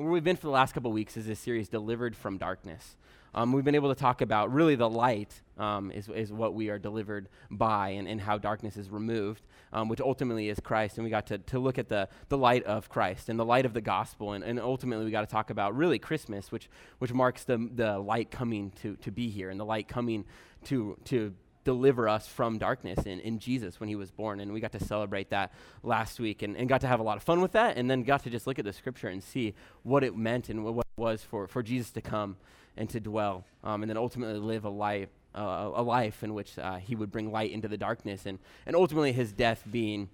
[0.00, 2.96] And where we've been for the last couple weeks is this series, Delivered from Darkness.
[3.34, 6.70] Um, we've been able to talk about really the light um, is, is what we
[6.70, 9.42] are delivered by and, and how darkness is removed,
[9.74, 10.96] um, which ultimately is Christ.
[10.96, 13.66] And we got to, to look at the, the light of Christ and the light
[13.66, 14.32] of the gospel.
[14.32, 17.98] And, and ultimately, we got to talk about really Christmas, which, which marks the, the
[17.98, 20.24] light coming to, to be here and the light coming
[20.64, 21.34] to, to
[21.64, 24.40] deliver us from darkness in, in Jesus when he was born.
[24.40, 25.52] And we got to celebrate that
[25.82, 27.76] last week and, and got to have a lot of fun with that.
[27.76, 30.64] And then got to just look at the scripture and see what it meant and
[30.64, 32.36] what it was for, for Jesus to come
[32.76, 36.58] and to dwell, um, and then ultimately live a life, uh, a life in which
[36.58, 40.08] uh, he would bring light into the darkness, and, and ultimately his death being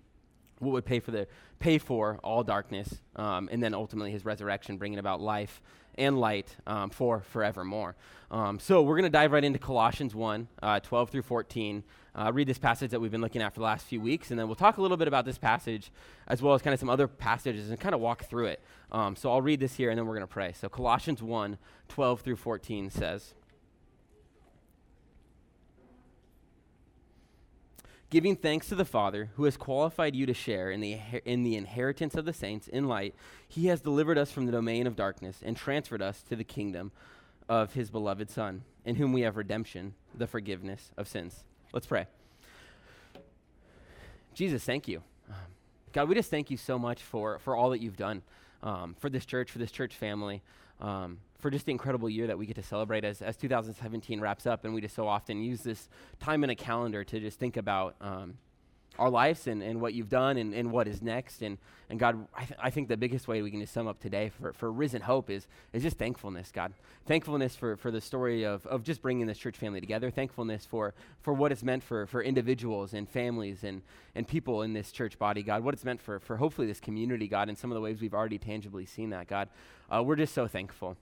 [0.59, 1.28] what would pay for the
[1.59, 5.61] pay for all darkness, um, and then ultimately his resurrection bringing about life
[5.98, 7.96] and light um, for forevermore.
[8.30, 11.84] Um, so we're going to dive right into Colossians 1, uh, 12 through 14.
[12.14, 14.41] Uh, read this passage that we've been looking at for the last few weeks, and
[14.41, 15.92] then we'll talk a little bit about this passage
[16.27, 18.60] as well as kind of some other passages and kind of walk through it.
[18.91, 20.52] Um, so I'll read this here, and then we're going to pray.
[20.52, 23.34] So Colossians 1, 12 through 14 says,
[28.17, 31.55] giving thanks to the Father who has qualified you to share in the, in the
[31.55, 33.14] inheritance of the saints in light,
[33.47, 36.92] he has delivered us from the domain of darkness and transferred us to the kingdom
[37.47, 41.44] of his beloved Son, in whom we have redemption, the forgiveness of sins.
[41.75, 42.06] Let's pray.
[44.33, 45.03] Jesus, thank you.
[45.92, 48.22] God, we just thank you so much for, for all that you've done
[48.62, 50.41] um, for this church, for this church family.
[50.80, 54.46] Um, for just the incredible year that we get to celebrate as, as 2017 wraps
[54.46, 54.64] up.
[54.64, 55.88] And we just so often use this
[56.19, 58.34] time in a calendar to just think about um,
[58.98, 61.42] our lives and, and what you've done and, and what is next.
[61.42, 61.58] And,
[61.89, 64.30] and God, I, th- I think the biggest way we can just sum up today
[64.30, 66.72] for, for Risen Hope is, is just thankfulness, God.
[67.06, 70.11] Thankfulness for, for the story of, of just bringing this church family together.
[70.11, 73.83] Thankfulness for, for what it's meant for, for individuals and families and,
[74.14, 75.62] and people in this church body, God.
[75.62, 78.14] What it's meant for, for hopefully this community, God, and some of the ways we've
[78.14, 79.48] already tangibly seen that, God.
[79.91, 80.97] Uh, we're just so thankful.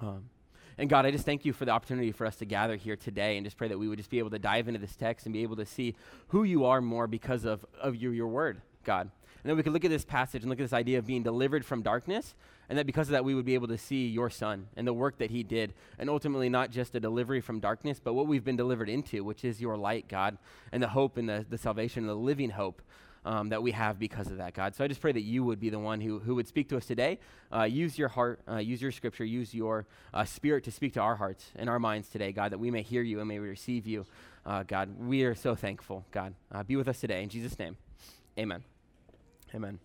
[0.00, 0.30] Um,
[0.78, 3.36] and God, I just thank you for the opportunity for us to gather here today
[3.36, 5.32] and just pray that we would just be able to dive into this text and
[5.32, 5.96] be able to see
[6.28, 9.10] who you are more because of, of your, your word, God.
[9.42, 11.22] And then we could look at this passage and look at this idea of being
[11.22, 12.34] delivered from darkness,
[12.68, 14.92] and that because of that, we would be able to see your son and the
[14.92, 18.44] work that he did, and ultimately not just a delivery from darkness, but what we've
[18.44, 20.38] been delivered into, which is your light, God,
[20.70, 22.82] and the hope and the, the salvation, and the living hope
[23.24, 24.74] um, that we have because of that, God.
[24.74, 26.76] So I just pray that you would be the one who, who would speak to
[26.76, 27.18] us today.
[27.52, 31.00] Uh, use your heart, uh, use your scripture, use your uh, spirit to speak to
[31.00, 33.48] our hearts and our minds today, God, that we may hear you and may we
[33.48, 34.06] receive you,
[34.46, 34.98] uh, God.
[34.98, 36.34] We are so thankful, God.
[36.52, 37.22] Uh, be with us today.
[37.22, 37.76] In Jesus' name,
[38.38, 38.62] amen.
[39.54, 39.78] Amen.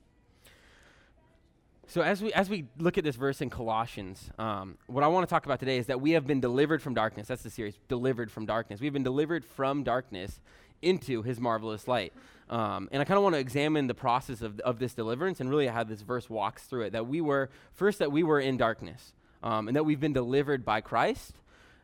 [1.88, 5.28] So as we as we look at this verse in Colossians, um, what I want
[5.28, 7.28] to talk about today is that we have been delivered from darkness.
[7.28, 8.80] That's the series, delivered from darkness.
[8.80, 10.40] We've been delivered from darkness
[10.84, 12.14] into His marvelous light.
[12.50, 15.50] Um, and I kind of want to examine the process of, of this deliverance and
[15.50, 16.92] really how this verse walks through it.
[16.92, 20.64] That we were, first, that we were in darkness, um, and that we've been delivered
[20.64, 21.34] by Christ,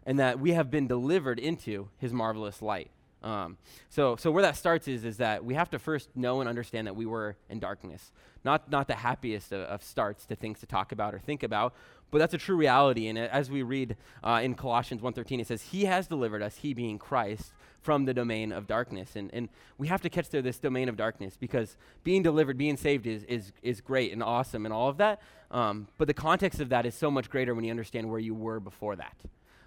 [0.05, 2.91] and that we have been delivered into his marvelous light.
[3.21, 3.57] Um,
[3.89, 6.87] so, so where that starts is, is that we have to first know and understand
[6.87, 8.11] that we were in darkness.
[8.45, 11.73] Not, not the happiest of, of starts to things to talk about or think about,
[12.11, 13.07] but that's a true reality.
[13.07, 16.73] And as we read uh, in Colossians 1.13, it says, He has delivered us, He
[16.73, 19.15] being Christ, from the domain of darkness.
[19.15, 22.77] And, and we have to catch there this domain of darkness because being delivered, being
[22.77, 25.21] saved is, is, is great and awesome and all of that.
[25.51, 28.33] Um, but the context of that is so much greater when you understand where you
[28.33, 29.15] were before that.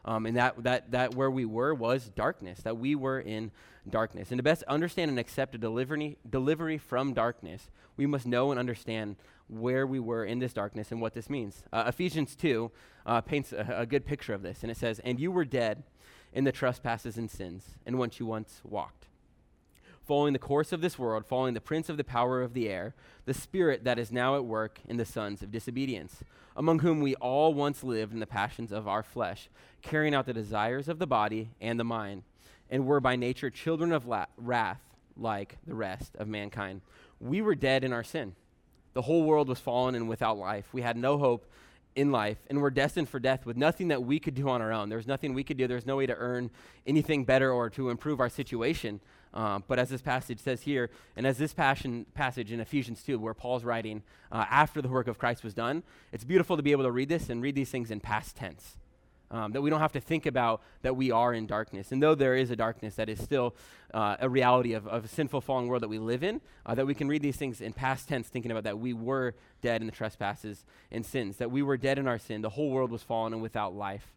[0.04, 3.52] Um, and that, that, that where we were was darkness, that we were in
[3.88, 4.30] darkness.
[4.30, 8.58] And to best understand and accept a delivery, delivery from darkness, we must know and
[8.58, 9.16] understand
[9.48, 11.62] where we were in this darkness and what this means.
[11.72, 12.70] Uh, Ephesians 2
[13.06, 15.82] uh, paints a, a good picture of this, and it says, And you were dead
[16.32, 19.06] in the trespasses and sins in which you once walked.
[20.04, 22.94] Following the course of this world, following the prince of the power of the air,
[23.24, 26.24] the spirit that is now at work in the sons of disobedience,
[26.56, 29.48] among whom we all once lived in the passions of our flesh,
[29.80, 32.24] carrying out the desires of the body and the mind,
[32.68, 34.80] and were by nature children of la- wrath
[35.16, 36.80] like the rest of mankind.
[37.20, 38.34] We were dead in our sin.
[38.94, 40.68] The whole world was fallen and without life.
[40.72, 41.46] We had no hope
[41.94, 44.72] in life and we're destined for death with nothing that we could do on our
[44.72, 44.88] own.
[44.88, 45.66] There's nothing we could do.
[45.66, 46.50] There's no way to earn
[46.86, 49.00] anything better or to improve our situation.
[49.34, 53.18] Um, but as this passage says here, and as this passion, passage in Ephesians 2,
[53.18, 55.82] where Paul's writing uh, after the work of Christ was done,
[56.12, 58.76] it's beautiful to be able to read this and read these things in past tense
[59.32, 61.90] um, that we don't have to think about that we are in darkness.
[61.90, 63.56] And though there is a darkness that is still
[63.92, 66.86] uh, a reality of, of a sinful, fallen world that we live in, uh, that
[66.86, 69.86] we can read these things in past tense, thinking about that we were dead in
[69.86, 72.42] the trespasses and sins, that we were dead in our sin.
[72.42, 74.12] The whole world was fallen and without life.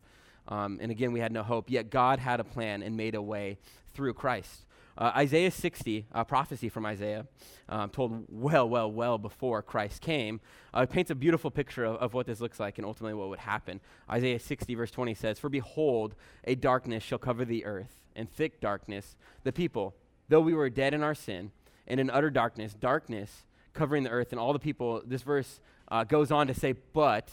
[0.48, 1.70] Um, and again, we had no hope.
[1.70, 3.58] Yet God had a plan and made a way
[3.94, 4.66] through Christ.
[4.98, 7.26] Uh, Isaiah 60, a prophecy from Isaiah,
[7.68, 10.40] um, told well, well, well before Christ came,
[10.74, 13.40] uh, paints a beautiful picture of, of what this looks like and ultimately what would
[13.40, 13.82] happen.
[14.10, 16.16] Isaiah 60, verse 20 says, For behold,
[16.46, 19.96] a darkness shall cover the earth, and thick darkness the people.
[20.30, 21.52] Though we were dead in our sin,
[21.88, 23.44] and in utter darkness, darkness
[23.74, 25.60] covering the earth, and all the people, this verse
[25.90, 27.30] uh, goes on to say, But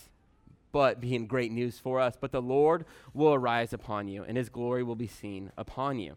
[0.72, 2.16] but being great news for us.
[2.18, 6.16] But the Lord will arise upon you, and his glory will be seen upon you.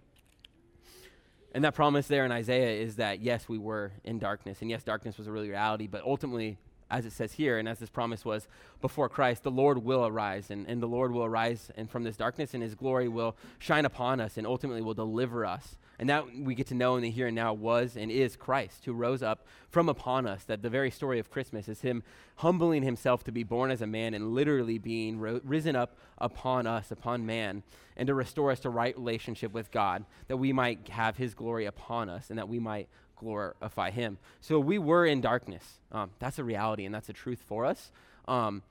[1.56, 4.58] And that promise there in Isaiah is that, yes, we were in darkness.
[4.60, 6.58] And yes, darkness was a real reality, but ultimately,
[6.92, 8.50] as it says here, and as this promise was
[8.82, 12.18] before Christ, the Lord will arise, and, and the Lord will arise and from this
[12.18, 16.26] darkness, and his glory will shine upon us, and ultimately will deliver us and that
[16.36, 19.24] we get to know in the here and now was and is Christ, who rose
[19.24, 20.44] up from upon us.
[20.44, 22.04] That the very story of Christmas is him
[22.38, 26.68] humbling himself to be born as a man and literally being ro- risen up upon
[26.68, 27.64] us, upon man,
[27.96, 31.66] and to restore us to right relationship with God, that we might have his glory
[31.66, 34.18] upon us and that we might glorify him.
[34.42, 35.80] So we were in darkness.
[35.92, 37.92] Um, that's a reality and that's a truth for us.
[38.28, 38.64] Um,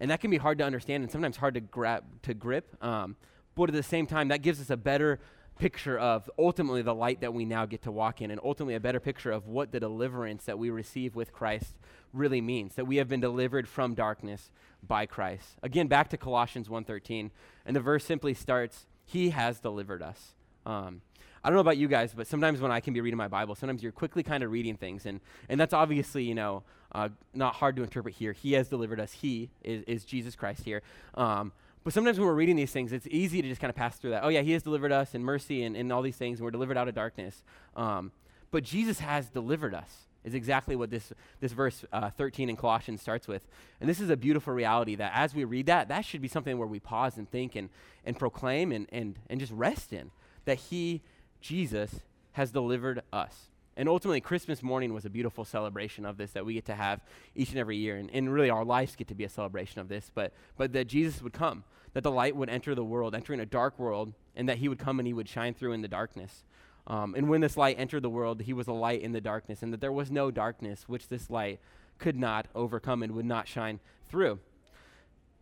[0.00, 2.76] and that can be hard to understand and sometimes hard to grab to grip.
[2.82, 3.16] Um,
[3.54, 5.20] but at the same time, that gives us a better
[5.58, 8.80] picture of ultimately the light that we now get to walk in and ultimately a
[8.80, 11.74] better picture of what the deliverance that we receive with Christ
[12.12, 14.50] really means that we have been delivered from darkness
[14.86, 15.58] by Christ.
[15.62, 17.30] Again back to Colossians 1:13
[17.64, 20.34] and the verse simply starts he has delivered us.
[20.64, 21.02] Um,
[21.44, 23.54] I don't know about you guys, but sometimes when I can be reading my Bible,
[23.54, 26.62] sometimes you're quickly kind of reading things, and, and that's obviously, you know,
[26.92, 28.32] uh, not hard to interpret here.
[28.32, 29.12] He has delivered us.
[29.12, 30.82] He is, is Jesus Christ here.
[31.14, 31.52] Um,
[31.84, 34.10] but sometimes when we're reading these things, it's easy to just kind of pass through
[34.10, 34.24] that.
[34.24, 36.50] Oh, yeah, he has delivered us in mercy and, and all these things, and we're
[36.50, 37.42] delivered out of darkness.
[37.76, 38.12] Um,
[38.50, 43.00] but Jesus has delivered us, is exactly what this, this verse uh, 13 in Colossians
[43.00, 43.46] starts with.
[43.80, 46.58] And this is a beautiful reality that as we read that, that should be something
[46.58, 47.68] where we pause and think and,
[48.04, 50.10] and proclaim and, and, and just rest in
[50.44, 51.02] that he,
[51.40, 52.00] Jesus,
[52.32, 53.48] has delivered us.
[53.76, 57.00] And ultimately, Christmas morning was a beautiful celebration of this that we get to have
[57.34, 57.96] each and every year.
[57.96, 60.10] And, and really, our lives get to be a celebration of this.
[60.14, 61.64] But, but that Jesus would come,
[61.94, 64.78] that the light would enter the world, entering a dark world, and that he would
[64.78, 66.44] come and he would shine through in the darkness.
[66.86, 69.62] Um, and when this light entered the world, he was a light in the darkness,
[69.62, 71.60] and that there was no darkness which this light
[71.98, 74.38] could not overcome and would not shine through.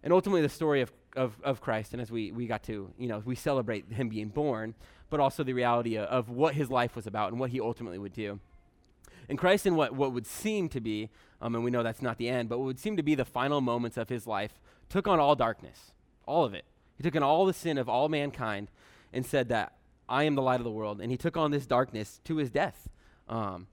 [0.03, 3.09] And ultimately, the story of, of, of Christ, and as we, we got to, you
[3.09, 4.75] know, we celebrate him being born,
[5.11, 8.13] but also the reality of, what his life was about and what he ultimately would
[8.13, 8.39] do.
[9.29, 11.11] And Christ, in what, what would seem to be,
[11.41, 13.25] um, and we know that's not the end, but what would seem to be the
[13.25, 15.93] final moments of his life, took on all darkness,
[16.27, 16.65] all of it.
[16.97, 18.69] He took on all the sin of all mankind
[19.13, 19.75] and said that
[20.09, 21.01] I am the light of the world.
[21.01, 22.89] And he took on this darkness to his death.
[23.29, 23.69] Um,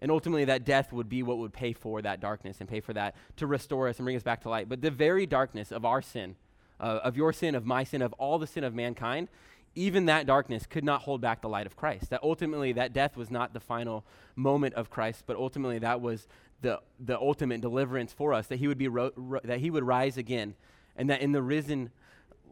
[0.00, 2.94] and ultimately, that death would be what would pay for that darkness and pay for
[2.94, 4.68] that to restore us and bring us back to light.
[4.68, 6.36] But the very darkness of our sin,
[6.78, 9.28] uh, of your sin, of my sin, of all the sin of mankind,
[9.74, 12.10] even that darkness could not hold back the light of Christ.
[12.10, 16.26] That ultimately, that death was not the final moment of Christ, but ultimately, that was
[16.60, 19.84] the, the ultimate deliverance for us, that he, would be ro- ro- that he would
[19.84, 20.54] rise again,
[20.96, 21.90] and that in the risen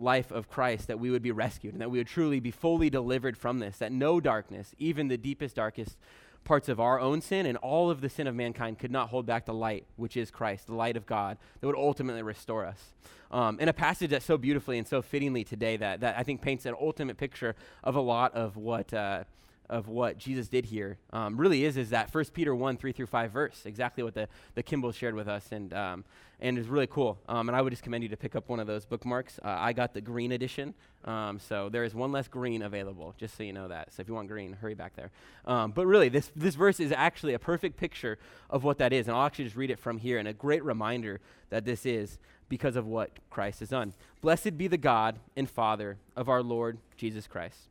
[0.01, 2.89] life of Christ, that we would be rescued, and that we would truly be fully
[2.89, 5.97] delivered from this, that no darkness, even the deepest, darkest
[6.45, 9.27] parts of our own sin and all of the sin of mankind could not hold
[9.27, 12.93] back the light, which is Christ, the light of God, that would ultimately restore us.
[13.31, 16.41] Um, in a passage that's so beautifully and so fittingly today that, that I think
[16.41, 17.55] paints an ultimate picture
[17.85, 18.93] of a lot of what.
[18.93, 19.25] Uh,
[19.71, 23.07] of what Jesus did here um, really is is that 1 Peter 1 3 through
[23.07, 26.05] 5 verse exactly what the, the Kimball shared with us and um,
[26.41, 27.19] and it's really cool.
[27.29, 29.39] Um, and I would just commend you to pick up one of those bookmarks.
[29.45, 33.37] Uh, I got the green edition, um, so there is one less green available, just
[33.37, 33.93] so you know that.
[33.93, 35.11] So if you want green, hurry back there.
[35.47, 38.19] Um, but really, this, this verse is actually a perfect picture
[38.51, 39.09] of what that is.
[39.09, 41.21] And I'll actually just read it from here, and a great reminder
[41.51, 43.93] that this is because of what Christ has done.
[44.21, 47.69] Blessed be the God and Father of our Lord Jesus Christ.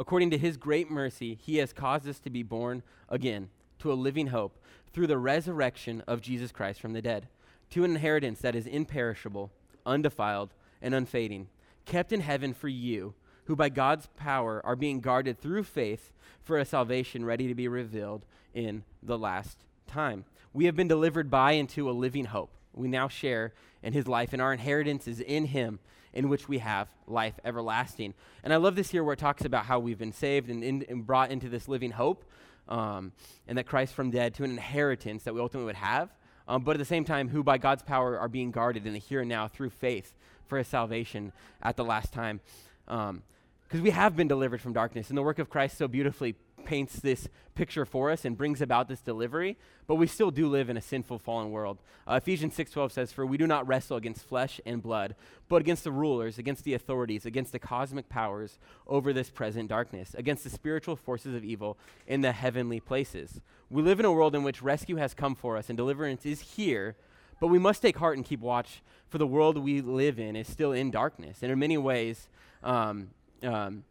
[0.00, 3.94] According to his great mercy, he has caused us to be born again to a
[3.94, 4.56] living hope
[4.94, 7.28] through the resurrection of Jesus Christ from the dead
[7.68, 9.52] to an inheritance that is imperishable,
[9.84, 11.48] undefiled, and unfading,
[11.84, 13.12] kept in heaven for you,
[13.44, 17.68] who by God's power are being guarded through faith for a salvation ready to be
[17.68, 20.24] revealed in the last time.
[20.54, 22.56] We have been delivered by into a living hope.
[22.72, 23.52] We now share
[23.82, 25.78] in his life, and our inheritance is in him,
[26.12, 28.14] in which we have life everlasting.
[28.42, 30.84] And I love this here where it talks about how we've been saved and, in,
[30.88, 32.24] and brought into this living hope,
[32.68, 33.12] um,
[33.48, 36.10] and that Christ from dead to an inheritance that we ultimately would have
[36.50, 38.98] um, but at the same time, who by God's power are being guarded in the
[38.98, 40.12] here and now through faith
[40.46, 42.40] for his salvation at the last time.
[42.86, 46.34] Because um, we have been delivered from darkness, and the work of Christ so beautifully
[46.64, 50.70] paints this picture for us and brings about this delivery, but we still do live
[50.70, 51.78] in a sinful, fallen world.
[52.06, 55.14] Uh, Ephesians 6:12 says, "For we do not wrestle against flesh and blood,
[55.48, 60.14] but against the rulers, against the authorities, against the cosmic powers over this present darkness,
[60.14, 61.76] against the spiritual forces of evil
[62.06, 65.56] in the heavenly places." We live in a world in which rescue has come for
[65.56, 66.96] us and deliverance is here,
[67.40, 70.48] but we must take heart and keep watch, for the world we live in is
[70.48, 72.28] still in darkness, and in many ways.
[72.62, 73.10] Um,
[73.42, 73.84] um,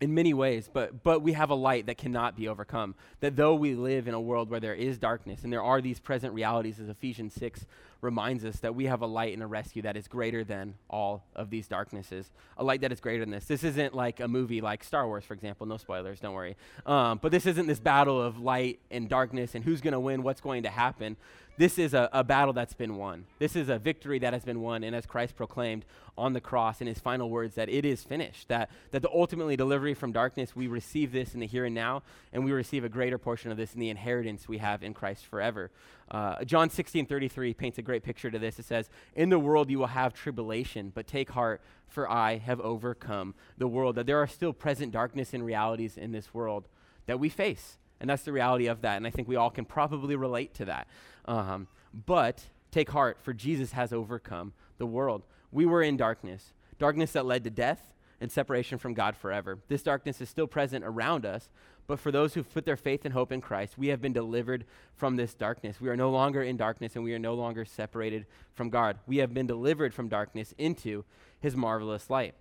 [0.00, 2.94] in many ways, but, but we have a light that cannot be overcome.
[3.20, 6.00] That though we live in a world where there is darkness and there are these
[6.00, 7.64] present realities, as Ephesians 6
[8.02, 11.24] reminds us, that we have a light and a rescue that is greater than all
[11.34, 12.30] of these darknesses.
[12.58, 13.46] A light that is greater than this.
[13.46, 15.66] This isn't like a movie like Star Wars, for example.
[15.66, 16.56] No spoilers, don't worry.
[16.84, 20.22] Um, but this isn't this battle of light and darkness and who's going to win,
[20.22, 21.16] what's going to happen.
[21.58, 23.24] This is a, a battle that's been won.
[23.38, 24.84] This is a victory that has been won.
[24.84, 25.86] And as Christ proclaimed
[26.18, 29.56] on the cross in his final words, that it is finished, that, that the ultimately
[29.56, 32.90] delivery from darkness, we receive this in the here and now, and we receive a
[32.90, 35.70] greater portion of this in the inheritance we have in Christ forever.
[36.10, 38.58] Uh, John 16 33 paints a great picture to this.
[38.58, 42.60] It says, In the world you will have tribulation, but take heart, for I have
[42.60, 43.96] overcome the world.
[43.96, 46.68] That there are still present darkness and realities in this world
[47.06, 47.78] that we face.
[48.00, 48.96] And that's the reality of that.
[48.96, 50.86] And I think we all can probably relate to that.
[51.24, 51.66] Um,
[52.06, 55.22] but take heart, for Jesus has overcome the world.
[55.50, 59.58] We were in darkness, darkness that led to death and separation from God forever.
[59.68, 61.48] This darkness is still present around us,
[61.86, 64.64] but for those who put their faith and hope in Christ, we have been delivered
[64.96, 65.80] from this darkness.
[65.80, 68.98] We are no longer in darkness and we are no longer separated from God.
[69.06, 71.04] We have been delivered from darkness into
[71.40, 72.34] his marvelous light.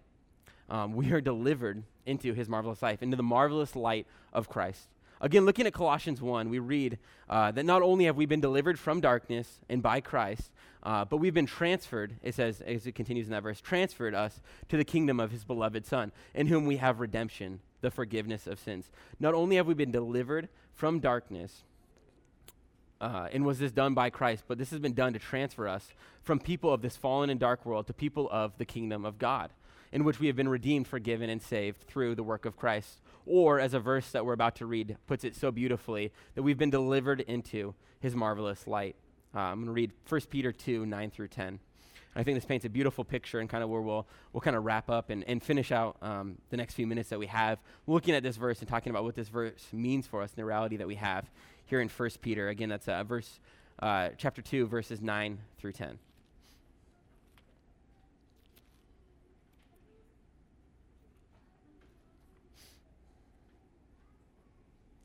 [0.70, 4.88] Um, we are delivered into his marvelous life, into the marvelous light of Christ.
[5.22, 6.98] Again, looking at Colossians 1, we read
[7.30, 10.52] uh, that not only have we been delivered from darkness and by Christ,
[10.84, 14.42] uh, but we've been transferred, it says, as it continues in that verse, transferred us
[14.70, 18.60] to the kingdom of his beloved Son, in whom we have redemption, the forgiveness of
[18.60, 18.92] sins.
[19.20, 21.64] Not only have we been delivered from darkness,
[23.02, 25.94] uh, and was this done by Christ, but this has been done to transfer us
[26.22, 29.52] from people of this fallen and dark world to people of the kingdom of God,
[29.92, 33.60] in which we have been redeemed, forgiven, and saved through the work of Christ or,
[33.60, 36.70] as a verse that we're about to read puts it so beautifully, that we've been
[36.70, 38.96] delivered into his marvelous light.
[39.36, 41.60] Uh, I'm going to read 1 Peter 2 9 through 10.
[42.18, 44.64] I think this paints a beautiful picture and kind of where we'll, we'll kind of
[44.64, 48.16] wrap up and, and finish out um, the next few minutes that we have looking
[48.16, 50.78] at this verse and talking about what this verse means for us and the reality
[50.78, 51.30] that we have
[51.66, 52.48] here in 1 Peter.
[52.48, 53.40] Again, that's uh, verse,
[53.80, 56.00] uh, chapter 2, verses 9 through 10.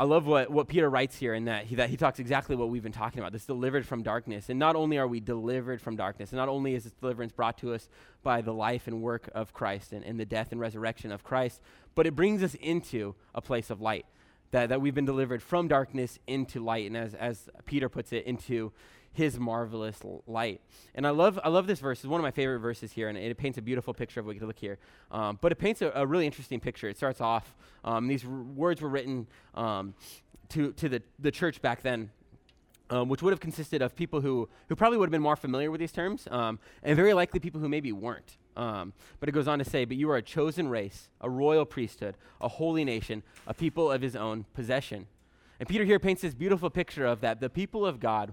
[0.00, 2.68] I love what, what Peter writes here in that he, that he talks exactly what
[2.68, 4.48] we've been talking about this delivered from darkness.
[4.48, 7.58] And not only are we delivered from darkness, and not only is this deliverance brought
[7.58, 7.88] to us
[8.22, 11.60] by the life and work of Christ and, and the death and resurrection of Christ,
[11.96, 14.06] but it brings us into a place of light.
[14.50, 18.24] That, that we've been delivered from darkness into light, and as, as Peter puts it,
[18.24, 18.72] into
[19.12, 20.60] his marvelous light.
[20.94, 21.98] And I love, I love this verse.
[21.98, 24.26] It's one of my favorite verses here, and it, it paints a beautiful picture of
[24.26, 24.78] what we can look here.
[25.10, 26.88] Um, but it paints a, a, really interesting picture.
[26.88, 29.94] It starts off, um, these r- words were written um,
[30.50, 32.10] to, to the, the church back then.
[32.90, 35.70] Um, which would have consisted of people who, who probably would have been more familiar
[35.70, 38.38] with these terms, um, and very likely people who maybe weren't.
[38.56, 41.66] Um, but it goes on to say, But you are a chosen race, a royal
[41.66, 45.06] priesthood, a holy nation, a people of his own possession.
[45.60, 48.32] And Peter here paints this beautiful picture of that the people of God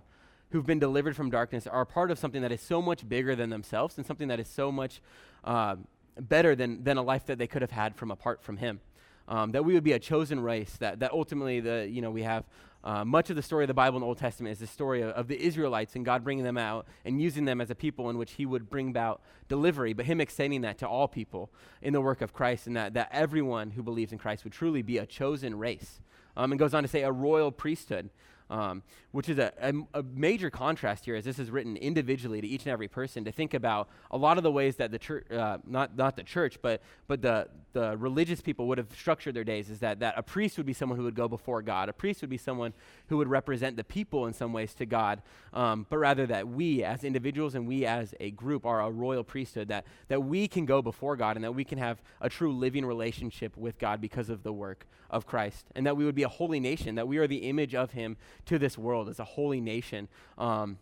[0.52, 3.50] who've been delivered from darkness are part of something that is so much bigger than
[3.50, 5.02] themselves and something that is so much
[5.44, 5.76] uh,
[6.20, 8.80] better than, than a life that they could have had from apart from him.
[9.28, 12.22] Um, that we would be a chosen race, that, that ultimately the, you know, we
[12.22, 12.46] have
[12.86, 15.02] uh, much of the story of the Bible in the Old Testament is the story
[15.02, 18.12] of, of, the Israelites and God bringing them out and using them as a people
[18.12, 21.50] in which He would bring about delivery, but Him extending that to all people
[21.82, 24.84] in the work of Christ, and that, that everyone who believes in Christ would truly
[24.84, 26.00] be a chosen race.
[26.38, 28.10] Um, and goes on to say a royal priesthood
[28.50, 32.48] um, which is a, a, a, major contrast here as this is written individually to
[32.48, 35.30] each and every person to think about a lot of the ways that the church,
[35.32, 39.44] uh, not, not the church, but, but the, the religious people would have structured their
[39.44, 41.90] days is that, that a priest would be someone who would go before God.
[41.90, 42.74] A priest would be someone
[43.08, 45.24] who would represent the people in some ways to God,
[45.54, 49.24] um, but rather that we as individuals and we as a group are a royal
[49.24, 52.56] priesthood, that, that we can go before God and that we can have a true
[52.56, 56.24] living relationship with God because of the work of Christ, and that we would be
[56.24, 59.24] a holy nation, that we are the image of Him to this world as a
[59.26, 60.08] holy nation.
[60.38, 60.78] Um,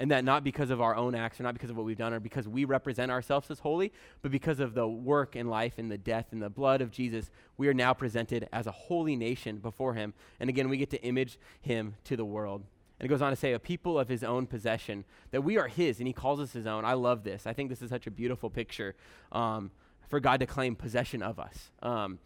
[0.00, 2.14] and that not because of our own acts or not because of what we've done
[2.14, 3.92] or because we represent ourselves as holy,
[4.22, 7.30] but because of the work and life and the death and the blood of Jesus,
[7.58, 10.14] we are now presented as a holy nation before him.
[10.40, 12.62] And again, we get to image him to the world.
[12.98, 15.68] And it goes on to say, a people of his own possession, that we are
[15.68, 16.84] his, and he calls us his own.
[16.86, 17.46] I love this.
[17.46, 18.94] I think this is such a beautiful picture
[19.32, 19.70] um,
[20.08, 21.70] for God to claim possession of us.
[21.82, 22.18] Um,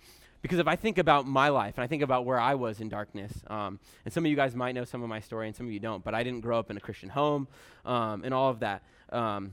[0.45, 2.91] because if I think about my life and I think about where I was in
[2.91, 5.65] darkness, um, and some of you guys might know some of my story and some
[5.65, 7.49] of you don't, but I didn't grow up in a Christian home
[7.87, 8.83] um, and all of that.
[9.09, 9.53] Um,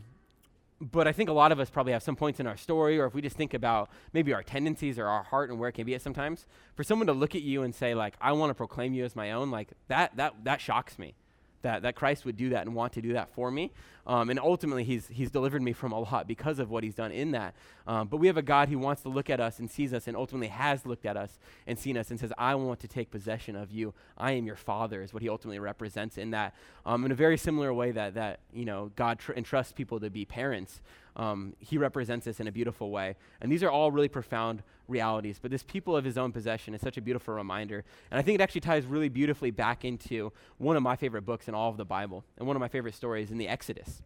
[0.82, 3.06] but I think a lot of us probably have some points in our story, or
[3.06, 5.86] if we just think about maybe our tendencies or our heart and where it can
[5.86, 6.46] be at sometimes,
[6.76, 9.16] for someone to look at you and say, like, I want to proclaim you as
[9.16, 11.14] my own, like that, that, that shocks me
[11.62, 13.72] that, that Christ would do that and want to do that for me.
[14.08, 17.12] Um, and ultimately, he's, he's delivered me from a lot because of what he's done
[17.12, 17.54] in that.
[17.88, 20.08] Um, but we have a God who wants to look at us and sees us
[20.08, 23.12] and ultimately has looked at us and seen us and says, I want to take
[23.12, 23.94] possession of you.
[24.18, 26.56] I am your father, is what he ultimately represents in that.
[26.86, 30.10] Um, in a very similar way that, that you know, God tr- entrusts people to
[30.10, 30.82] be parents.
[31.16, 33.16] Um, he represents us in a beautiful way.
[33.42, 35.40] And these are all really profound realities.
[35.42, 37.84] But this people of his own possession is such a beautiful reminder.
[38.12, 41.48] And I think it actually ties really beautifully back into one of my favorite books
[41.48, 44.01] in all of the Bible and one of my favorite stories in the Exodus.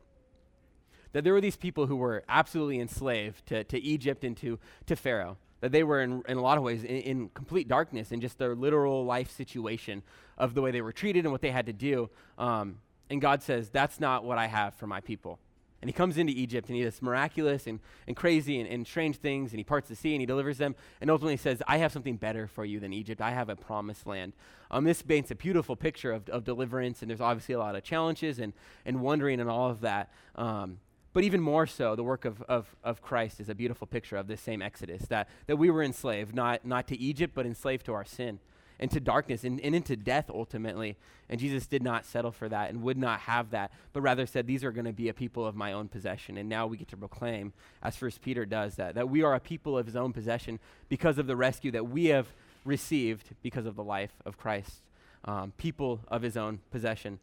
[1.16, 4.98] That there were these people who were absolutely enslaved to, to Egypt and to, to
[4.98, 5.38] Pharaoh.
[5.62, 8.38] That they were, in, in a lot of ways, in, in complete darkness in just
[8.38, 10.04] their literal life situation
[10.38, 12.10] of the way they were treated and what they had to do.
[12.38, 12.80] Um,
[13.10, 15.40] and God says, That's not what I have for my people.
[15.82, 19.16] And he comes into Egypt and he does miraculous and, and crazy and, and strange
[19.16, 21.94] things, and he parts the sea and he delivers them, and ultimately says, I have
[21.94, 23.22] something better for you than Egypt.
[23.22, 24.34] I have a promised land.
[24.70, 27.84] Um, this paints a beautiful picture of, of deliverance, and there's obviously a lot of
[27.84, 28.52] challenges and,
[28.86, 30.12] and wondering and all of that.
[30.36, 30.80] Um,
[31.16, 34.28] but even more so, the work of, of, of Christ is a beautiful picture of
[34.28, 37.94] this same Exodus that, that we were enslaved, not, not to Egypt, but enslaved to
[37.94, 38.40] our sin
[38.82, 40.98] and to darkness and, and into death ultimately.
[41.30, 44.46] And Jesus did not settle for that and would not have that, but rather said,
[44.46, 46.36] These are going to be a people of my own possession.
[46.36, 49.40] And now we get to proclaim, as First Peter does, that, that we are a
[49.40, 52.28] people of his own possession because of the rescue that we have
[52.66, 54.82] received because of the life of Christ.
[55.24, 57.20] Um, people of his own possession.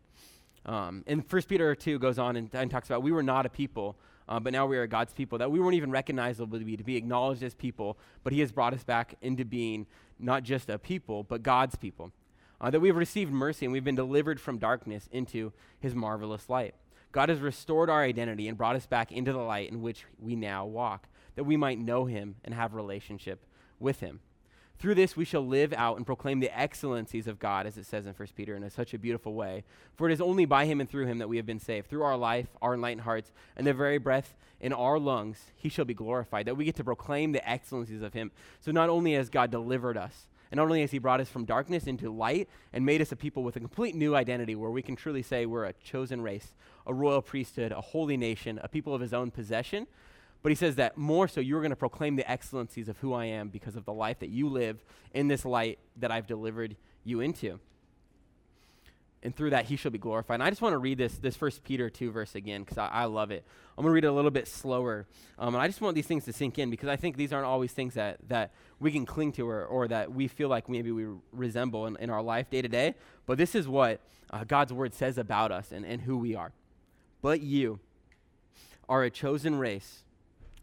[0.65, 3.49] Um, and First Peter 2 goes on and, and talks about we were not a
[3.49, 3.97] people
[4.29, 6.85] uh, but now we are God's people, that we weren't even recognizable to be, to
[6.85, 9.87] be acknowledged as people, but He has brought us back into being
[10.19, 12.13] not just a people, but God's people.
[12.61, 16.49] Uh, that we have received mercy and we've been delivered from darkness into His marvelous
[16.49, 16.75] light.
[17.11, 20.37] God has restored our identity and brought us back into the light in which we
[20.37, 23.45] now walk, that we might know Him and have relationship
[23.81, 24.21] with Him.
[24.83, 28.05] Through this, we shall live out and proclaim the excellencies of God, as it says
[28.05, 29.63] in 1 Peter, in a, such a beautiful way.
[29.95, 31.89] For it is only by him and through him that we have been saved.
[31.89, 35.85] Through our life, our enlightened hearts, and the very breath in our lungs, he shall
[35.85, 38.33] be glorified, that we get to proclaim the excellencies of him.
[38.59, 41.45] So not only has God delivered us, and not only has he brought us from
[41.45, 44.83] darkness into light and made us a people with a complete new identity where we
[44.83, 46.55] can truly say we're a chosen race,
[46.89, 49.87] a royal priesthood, a holy nation, a people of his own possession,
[50.43, 53.27] but he says that more so, you're going to proclaim the excellencies of who I
[53.27, 57.21] am because of the life that you live in this light that I've delivered you
[57.21, 57.61] into.
[59.25, 60.35] And through that, he shall be glorified.
[60.35, 62.89] And I just want to read this, this First Peter 2 verse again because I,
[62.89, 63.45] I, love it.
[63.79, 65.07] I'm going to read it a little bit slower.
[65.39, 67.47] Um, and I just want these things to sink in because I think these aren't
[67.47, 70.91] always things that, that we can cling to or, or that we feel like maybe
[70.91, 72.97] we resemble in, in our life day to day.
[73.25, 74.01] But this is what
[74.31, 76.53] uh, God's word says about us and, and who we are.
[77.21, 77.79] But you
[78.89, 80.03] are a chosen race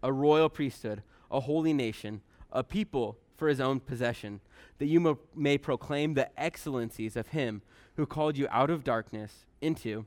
[0.01, 4.41] a royal priesthood, a holy nation, a people for his own possession,
[4.77, 7.62] that you may proclaim the excellencies of him
[7.95, 10.05] who called you out of darkness into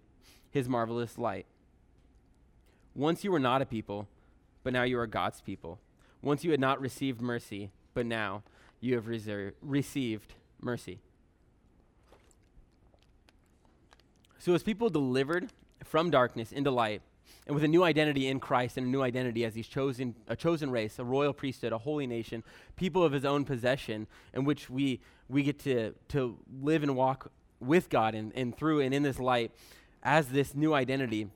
[0.50, 1.46] his marvelous light.
[2.94, 4.07] Once you were not a people,
[4.62, 5.78] but now you are God's people.
[6.22, 8.42] Once you had not received mercy, but now
[8.81, 9.09] you have
[9.62, 11.00] received mercy.
[14.38, 15.50] So, as people delivered
[15.85, 17.02] from darkness into light,
[17.47, 20.37] and with a new identity in Christ and a new identity as he's chosen a
[20.37, 22.45] chosen race, a royal priesthood, a holy nation,
[22.77, 27.31] people of his own possession, in which we we get to to live and walk
[27.61, 29.53] with God and, and through and in this light
[30.03, 31.29] as this new identity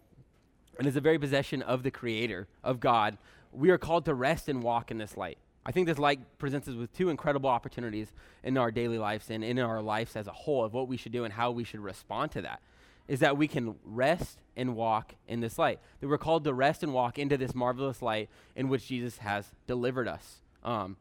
[0.78, 3.16] and as the very possession of the creator of God,
[3.52, 5.38] we are called to rest and walk in this light.
[5.64, 8.12] I think this light presents us with two incredible opportunities
[8.44, 11.12] in our daily lives and in our lives as a whole of what we should
[11.12, 12.60] do and how we should respond to that
[13.08, 15.80] is that we can rest and walk in this light.
[16.00, 19.52] That we're called to rest and walk into this marvelous light in which Jesus has
[19.66, 20.40] delivered us.
[20.64, 20.96] Um,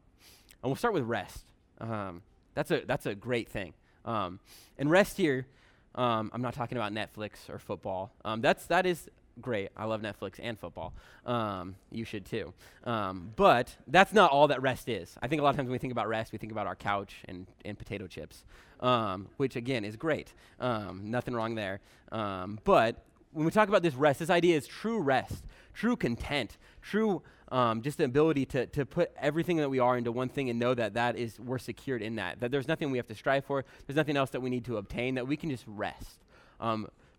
[0.62, 1.44] and we'll start with rest.
[1.80, 2.22] Um,
[2.54, 3.74] that's a that's a great thing.
[4.04, 4.40] Um,
[4.78, 5.46] and rest here,
[5.94, 8.12] um, I'm not talking about Netflix or football.
[8.24, 9.08] Um, that's that is
[9.40, 9.70] great.
[9.76, 10.94] I love Netflix and football.
[11.24, 12.52] Um, you should too.
[12.84, 15.16] Um, but that's not all that rest is.
[15.22, 16.76] I think a lot of times when we think about rest, we think about our
[16.76, 18.44] couch and, and potato chips,
[18.80, 20.32] um, which again is great.
[20.60, 21.80] Um, nothing wrong there.
[22.12, 25.44] Um, but when we talk about this rest, this idea is true rest,
[25.74, 30.10] true content, true um, just the ability to, to put everything that we are into
[30.10, 32.98] one thing and know that that is we're secured in that that there's nothing we
[32.98, 35.48] have to strive for there's nothing else that we need to obtain that we can
[35.50, 36.24] just rest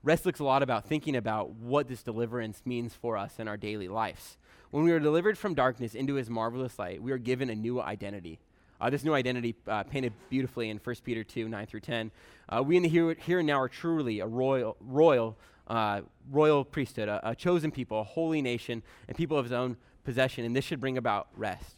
[0.07, 3.57] rest looks a lot about thinking about what this deliverance means for us in our
[3.57, 4.37] daily lives
[4.71, 7.81] when we are delivered from darkness into his marvelous light we are given a new
[7.81, 8.39] identity
[8.79, 12.11] uh, this new identity uh, painted beautifully in 1 Peter 2, 9 through 10.
[12.47, 15.35] Uh, we in the here, here and now are truly a royal, royal,
[15.67, 19.77] uh, royal priesthood, a, a, chosen people, a holy nation, and people of his own
[20.03, 21.75] possession, and this should bring about rest.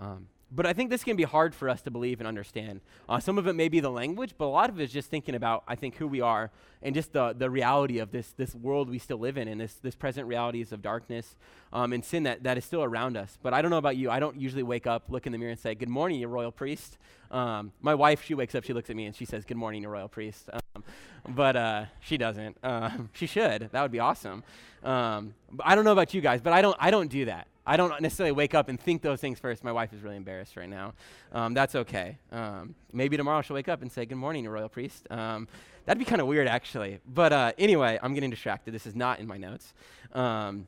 [0.00, 2.80] Um, but I think this can be hard for us to believe and understand.
[3.08, 5.08] Uh, some of it may be the language, but a lot of it is just
[5.08, 6.50] thinking about, I think, who we are
[6.82, 9.74] and just the, the reality of this, this world we still live in and this,
[9.74, 11.36] this present realities of darkness
[11.72, 13.38] um, and sin that, that is still around us.
[13.42, 14.10] But I don't know about you.
[14.10, 16.52] I don't usually wake up, look in the mirror, and say, Good morning, you royal
[16.52, 16.98] priest.
[17.30, 19.82] Um, my wife, she wakes up, she looks at me, and she says, Good morning,
[19.82, 20.50] you royal priest.
[20.52, 20.84] Um,
[21.28, 22.58] but uh, she doesn't.
[22.62, 23.70] Um, she should.
[23.72, 24.44] That would be awesome.
[24.82, 27.46] Um, I don't know about you guys, but I don't, I don't do that.
[27.66, 29.62] I don't necessarily wake up and think those things first.
[29.62, 30.94] My wife is really embarrassed right now.
[31.32, 32.18] Um, that's okay.
[32.32, 35.06] Um, maybe tomorrow she'll wake up and say, Good morning, royal priest.
[35.10, 35.46] Um,
[35.86, 36.98] that'd be kind of weird, actually.
[37.06, 38.74] But uh, anyway, I'm getting distracted.
[38.74, 39.74] This is not in my notes.
[40.12, 40.66] Um,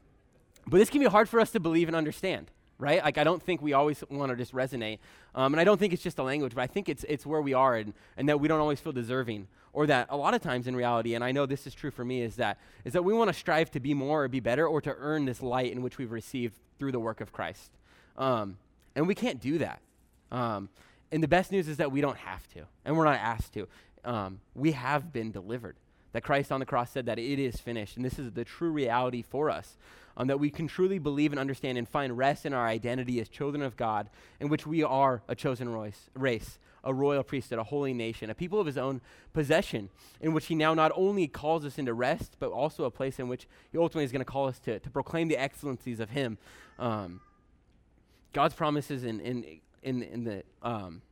[0.66, 3.02] but this can be hard for us to believe and understand, right?
[3.02, 4.98] Like, I don't think we always want to just resonate.
[5.34, 7.42] Um, and I don't think it's just a language, but I think it's, it's where
[7.42, 10.40] we are and, and that we don't always feel deserving or that a lot of
[10.40, 13.04] times in reality, and I know this is true for me, is that is that
[13.04, 15.72] we want to strive to be more or be better or to earn this light
[15.72, 17.72] in which we've received through the work of Christ.
[18.16, 18.56] Um,
[18.94, 19.80] and we can't do that.
[20.30, 20.68] Um,
[21.12, 23.68] and the best news is that we don't have to, and we're not asked to.
[24.04, 25.76] Um, we have been delivered.
[26.12, 28.70] That Christ on the cross said that it is finished, and this is the true
[28.70, 29.76] reality for us.
[30.16, 33.28] Um, that we can truly believe and understand and find rest in our identity as
[33.28, 34.08] children of God,
[34.38, 38.34] in which we are a chosen race, race a royal priesthood, a holy nation, a
[38.34, 39.00] people of his own
[39.32, 39.88] possession,
[40.20, 43.28] in which he now not only calls us into rest, but also a place in
[43.28, 46.38] which he ultimately is going to call us to, to proclaim the excellencies of him.
[46.78, 47.20] Um,
[48.32, 50.42] God's promises in, in, in, in the.
[50.62, 51.02] Um,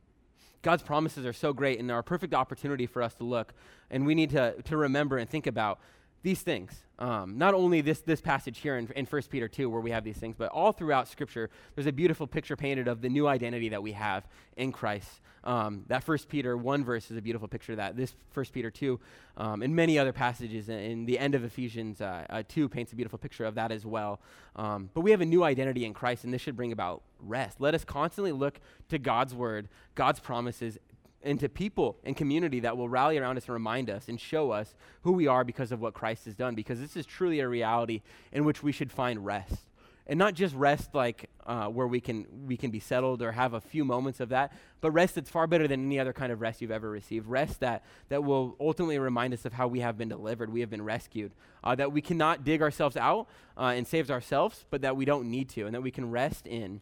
[0.61, 3.53] God's promises are so great and are a perfect opportunity for us to look.
[3.91, 5.79] And we need to, to remember and think about
[6.23, 6.73] these things.
[6.99, 10.03] Um, not only this, this passage here in, in 1 Peter 2, where we have
[10.03, 13.69] these things, but all throughout Scripture, there's a beautiful picture painted of the new identity
[13.69, 15.19] that we have in Christ.
[15.43, 17.97] Um, that 1 Peter 1 verse is a beautiful picture of that.
[17.97, 18.97] This 1 Peter 2
[19.35, 22.95] um, and many other passages in, the end of Ephesians uh, uh, 2 paints a
[22.95, 24.21] beautiful picture of that as well.
[24.55, 27.59] Um, but we have a new identity in Christ, and this should bring about rest.
[27.59, 30.77] Let us constantly look to God's word, God's promises,
[31.23, 34.75] into people and community that will rally around us and remind us and show us
[35.01, 38.01] who we are because of what Christ has done, because this is truly a reality
[38.31, 39.69] in which we should find rest.
[40.05, 43.53] And not just rest like uh, where we can, we can be settled or have
[43.53, 46.41] a few moments of that, but rest that's far better than any other kind of
[46.41, 47.25] rest you've ever received.
[47.25, 50.69] Rest that, that will ultimately remind us of how we have been delivered, we have
[50.69, 51.31] been rescued,
[51.63, 55.31] uh, that we cannot dig ourselves out uh, and save ourselves, but that we don't
[55.31, 56.81] need to, and that we can rest in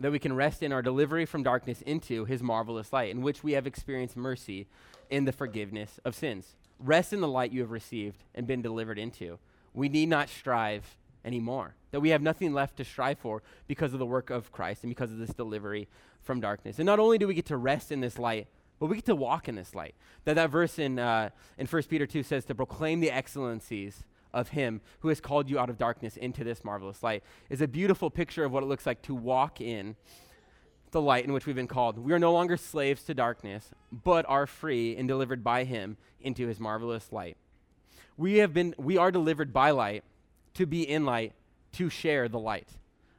[0.00, 3.42] that we can rest in our delivery from darkness into his marvelous light, in which
[3.42, 4.66] we have experienced mercy
[5.10, 6.56] in the forgiveness of sins.
[6.78, 9.38] Rest in the light you have received and been delivered into.
[9.72, 13.98] We need not strive anymore, that we have nothing left to strive for because of
[13.98, 15.88] the work of Christ and because of this delivery
[16.22, 16.78] from darkness.
[16.78, 19.16] And not only do we get to rest in this light, but we get to
[19.16, 19.94] walk in this light.
[20.24, 24.04] That that verse in, uh, in 1 Peter 2 says to proclaim the excellencies
[24.36, 27.66] of him who has called you out of darkness into this marvelous light is a
[27.66, 29.96] beautiful picture of what it looks like to walk in
[30.90, 31.98] the light in which we've been called.
[31.98, 36.46] We are no longer slaves to darkness, but are free and delivered by him into
[36.46, 37.38] his marvelous light.
[38.18, 40.04] We have been we are delivered by light
[40.54, 41.32] to be in light
[41.72, 42.68] to share the light.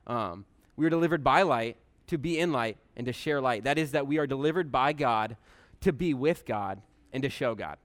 [0.05, 1.77] Um, we are delivered by light
[2.07, 3.63] to be in light and to share light.
[3.63, 5.35] That is that we are delivered by God
[5.81, 7.77] to be with God and to show God.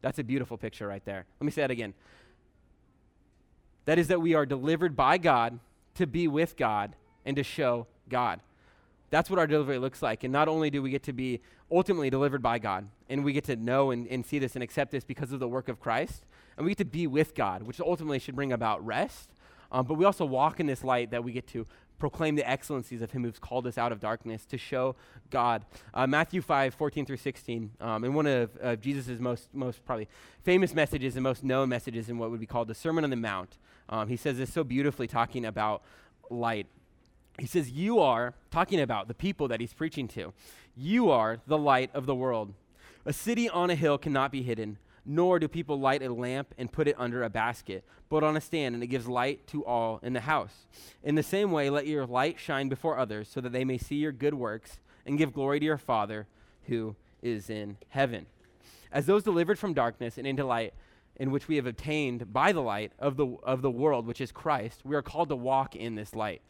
[0.00, 1.24] That's a beautiful picture right there.
[1.40, 1.94] Let me say that again.
[3.88, 5.60] That is, that we are delivered by God
[5.94, 8.40] to be with God and to show God.
[9.08, 10.24] That's what our delivery looks like.
[10.24, 11.40] And not only do we get to be
[11.72, 14.90] ultimately delivered by God, and we get to know and, and see this and accept
[14.90, 16.26] this because of the work of Christ,
[16.58, 19.30] and we get to be with God, which ultimately should bring about rest.
[19.70, 21.66] Um, but we also walk in this light that we get to
[21.98, 24.94] proclaim the excellencies of him who's called us out of darkness to show
[25.30, 25.64] God.
[25.92, 30.08] Uh, Matthew 5, 14 through 16, um, one of uh, Jesus' most, most probably
[30.44, 33.16] famous messages and most known messages in what would be called the Sermon on the
[33.16, 35.82] Mount, um, he says this so beautifully talking about
[36.30, 36.66] light.
[37.38, 40.32] He says, You are, talking about the people that he's preaching to,
[40.76, 42.54] you are the light of the world.
[43.06, 46.70] A city on a hill cannot be hidden, nor do people light a lamp and
[46.70, 49.98] put it under a basket, but on a stand, and it gives light to all
[50.02, 50.66] in the house.
[51.02, 53.96] In the same way, let your light shine before others, so that they may see
[53.96, 56.26] your good works and give glory to your Father
[56.66, 58.26] who is in heaven.
[58.92, 60.74] As those delivered from darkness and into light,
[61.16, 64.30] in which we have obtained by the light of the, of the world, which is
[64.30, 66.42] Christ, we are called to walk in this light.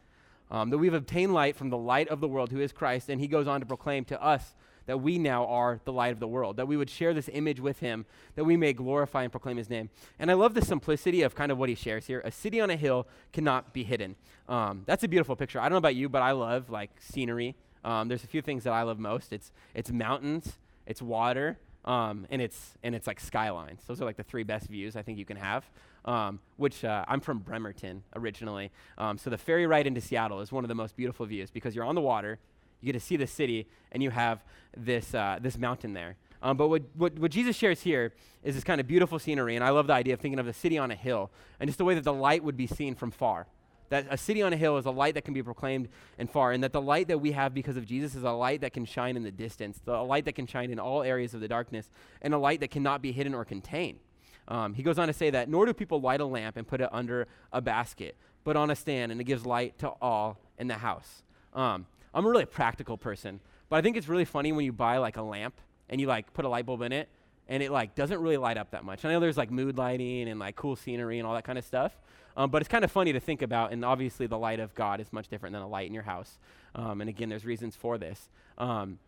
[0.51, 3.21] Um, that we've obtained light from the light of the world, who is Christ, and
[3.21, 4.55] he goes on to proclaim to us
[4.89, 7.61] that we now are the light of the world, that we would share this image
[7.61, 9.91] with him, that we may glorify and proclaim his name.
[10.19, 12.23] And I love the simplicity of kind of what he shares here.
[12.25, 14.17] A city on a hill cannot be hidden.
[14.49, 15.61] Um, that's a beautiful picture.
[15.61, 17.55] I don't know about you, but I love like scenery.
[17.85, 19.31] Um, there's a few things that I love most.
[19.31, 23.83] It's it's mountains, it's water, um, and it's and it's like skylines.
[23.87, 25.69] Those are like the three best views I think you can have.
[26.07, 30.51] Um, which uh, I'm from Bremerton originally, um, so the ferry ride into Seattle is
[30.51, 32.39] one of the most beautiful views because you're on the water,
[32.81, 34.43] you get to see the city, and you have
[34.77, 36.17] this, uh, this mountain there.
[36.41, 38.13] Um, but what, what, what, Jesus shares here
[38.45, 40.53] is this kind of beautiful scenery, and I love the idea of thinking of the
[40.53, 43.11] city on a hill, and just the way that the light would be seen from
[43.11, 43.47] far.
[43.89, 45.89] That a city on a hill is a light that can be proclaimed
[46.19, 48.61] and far, and that the light that we have because of Jesus is a light
[48.61, 51.41] that can shine in the distance, a light that can shine in all areas of
[51.41, 51.91] the darkness,
[52.23, 53.99] and a light that cannot be hidden or contained.
[54.47, 56.81] Um, he goes on to say that, nor do people light a lamp and put
[56.81, 60.69] it under a basket, but on a stand, and it gives light to all in
[60.69, 61.23] the house.
[61.53, 64.99] Um, I'm a really practical person, but I think it's really funny when you buy
[64.99, 65.55] like a lamp
[65.89, 67.09] and you like put a light bulb in it
[67.49, 69.05] and it like doesn't really light up that much.
[69.05, 71.65] I know there's like mood lighting and like cool scenery and all that kind of
[71.65, 71.97] stuff,
[72.37, 73.73] um, but it's kind of funny to think about.
[73.73, 76.39] And obviously, the light of God is much different than a light in your house.
[76.75, 78.29] Um, and again, there's reasons for this.
[78.59, 78.99] Um,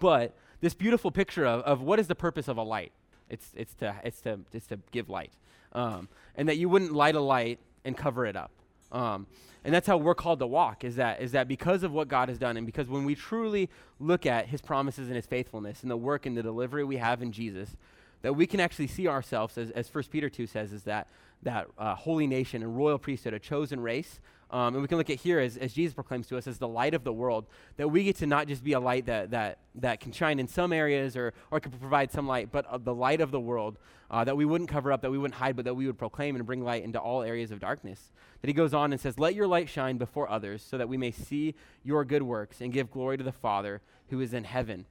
[0.00, 2.92] but this beautiful picture of, of what is the purpose of a light?
[3.28, 5.32] It's it's to it's to it's to give light,
[5.72, 8.50] um, and that you wouldn't light a light and cover it up.
[8.94, 9.26] Um,
[9.64, 12.28] and that's how we're called to walk is that, is that because of what God
[12.28, 15.90] has done, and because when we truly look at his promises and his faithfulness and
[15.90, 17.76] the work and the delivery we have in Jesus,
[18.22, 21.08] that we can actually see ourselves, as, as 1 Peter 2 says, is that,
[21.42, 25.10] that uh, holy nation and royal priesthood, a chosen race, um, and we can look
[25.10, 27.88] at here as, as Jesus proclaims to us as the light of the world, that
[27.88, 30.72] we get to not just be a light that, that, that can shine in some
[30.72, 33.78] areas or, or can provide some light, but uh, the light of the world
[34.10, 36.36] uh, that we wouldn't cover up, that we wouldn't hide, but that we would proclaim
[36.36, 38.12] and bring light into all areas of darkness.
[38.40, 40.96] That he goes on and says, Let your light shine before others so that we
[40.96, 43.80] may see your good works and give glory to the Father
[44.10, 44.86] who is in heaven.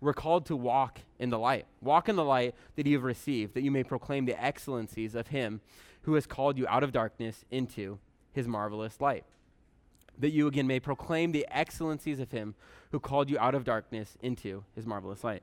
[0.00, 1.66] We're called to walk in the light.
[1.80, 5.28] Walk in the light that you have received, that you may proclaim the excellencies of
[5.28, 5.60] him
[6.02, 7.98] who has called you out of darkness into
[8.36, 9.24] his marvelous light.
[10.18, 12.54] That you again may proclaim the excellencies of him
[12.92, 15.42] who called you out of darkness into his marvelous light.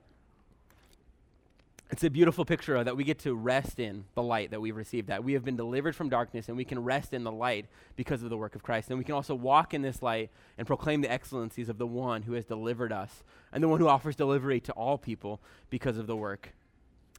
[1.90, 5.08] It's a beautiful picture that we get to rest in the light that we've received,
[5.08, 8.22] that we have been delivered from darkness and we can rest in the light because
[8.22, 8.88] of the work of Christ.
[8.88, 12.22] And we can also walk in this light and proclaim the excellencies of the one
[12.22, 16.06] who has delivered us and the one who offers delivery to all people because of
[16.06, 16.54] the work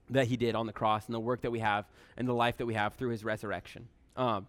[0.10, 1.86] that he did on the cross and the work that we have
[2.18, 3.88] and the life that we have through his resurrection.
[4.18, 4.48] Um,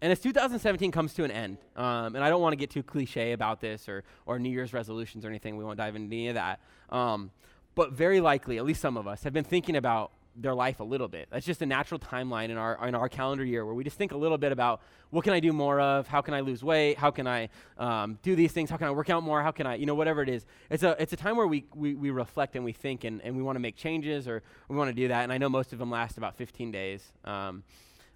[0.00, 2.82] and as 2017 comes to an end, um, and I don't want to get too
[2.82, 6.28] cliche about this or, or New Year's resolutions or anything, we won't dive into any
[6.28, 6.60] of that.
[6.90, 7.30] Um,
[7.74, 10.84] but very likely, at least some of us, have been thinking about their life a
[10.84, 11.28] little bit.
[11.30, 14.12] That's just a natural timeline in our in our calendar year where we just think
[14.12, 14.80] a little bit about
[15.10, 18.18] what can I do more of, how can I lose weight, how can I um,
[18.22, 20.22] do these things, how can I work out more, how can I, you know, whatever
[20.22, 20.46] it is.
[20.70, 23.36] It's a it's a time where we we, we reflect and we think and, and
[23.36, 25.24] we want to make changes or we want to do that.
[25.24, 27.12] And I know most of them last about 15 days.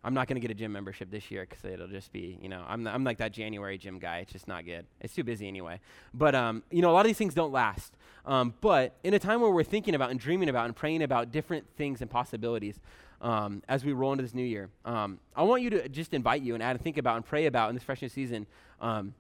[0.05, 2.49] I'm not going to get a gym membership this year because it'll just be, you
[2.49, 4.19] know, I'm, I'm like that January gym guy.
[4.19, 4.85] It's just not good.
[5.01, 5.81] It's too busy anyway.
[6.13, 7.95] But, um, you know, a lot of these things don't last.
[8.27, 11.31] Um, but in a time where we're thinking about and dreaming about and praying about
[11.31, 12.81] different things and possibilities
[13.21, 16.43] um, as we roll into this new year, um, I want you to just invite
[16.43, 18.47] you and add and think about and pray about in this freshman season
[18.81, 19.15] um,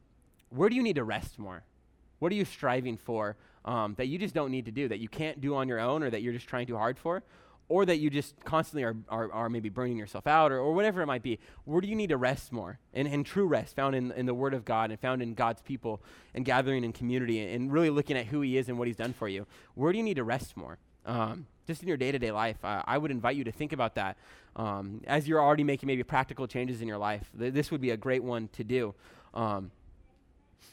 [0.50, 1.62] where do you need to rest more?
[2.18, 5.08] What are you striving for um, that you just don't need to do, that you
[5.08, 7.22] can't do on your own or that you're just trying too hard for?
[7.68, 11.00] Or that you just constantly are, are, are maybe burning yourself out or, or whatever
[11.00, 11.38] it might be.
[11.64, 12.78] Where do you need to rest more?
[12.92, 15.62] And, and true rest found in, in the Word of God and found in God's
[15.62, 16.02] people
[16.34, 19.12] and gathering in community and really looking at who He is and what He's done
[19.12, 19.46] for you.
[19.74, 20.78] Where do you need to rest more?
[21.06, 23.72] Um, just in your day to day life, uh, I would invite you to think
[23.72, 24.16] about that.
[24.54, 27.90] Um, as you're already making maybe practical changes in your life, th- this would be
[27.90, 28.94] a great one to do.
[29.32, 29.70] Um,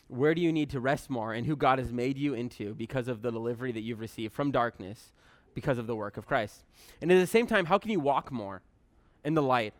[0.09, 3.07] where do you need to rest more and who God has made you into because
[3.07, 5.13] of the delivery that you've received from darkness
[5.59, 6.63] because of the work of Christ.
[7.01, 8.61] And at the same time, how can you walk more
[9.25, 9.73] in the light